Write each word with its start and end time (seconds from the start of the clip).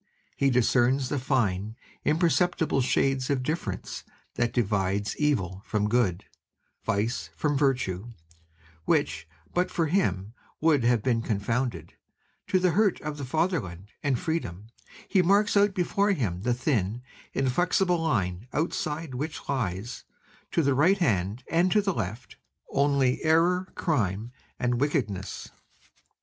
He 0.35 0.49
discerns 0.49 1.09
the 1.09 1.19
fine, 1.19 1.75
imperceptible 2.05 2.81
shades 2.81 3.29
of 3.29 3.43
difference 3.43 4.03
that 4.33 4.51
divide 4.51 5.09
evil 5.19 5.61
from 5.63 5.87
good, 5.87 6.25
vice 6.83 7.29
from 7.35 7.55
virtue, 7.55 8.11
which 8.85 9.27
but 9.53 9.69
for 9.69 9.85
him 9.85 10.33
would 10.59 10.83
have 10.83 11.03
been 11.03 11.21
confounded, 11.21 11.93
to 12.47 12.57
the 12.57 12.71
hurt 12.71 12.99
of 13.01 13.17
the 13.19 13.25
fatherland 13.25 13.89
and 14.01 14.17
freedom, 14.17 14.69
he 15.07 15.21
marks 15.21 15.55
out 15.55 15.75
before 15.75 16.13
him 16.13 16.41
the 16.41 16.55
thin, 16.55 17.03
inflexible 17.35 17.99
line 18.01 18.47
outside 18.53 19.13
which 19.13 19.47
lies, 19.47 20.03
to 20.51 20.63
the 20.63 20.73
right 20.73 20.97
hand 20.97 21.43
and 21.47 21.71
to 21.73 21.79
the 21.79 21.93
left, 21.93 22.37
only 22.71 23.23
error, 23.23 23.71
crime, 23.75 24.31
and 24.57 24.81
wickedness. 24.81 25.49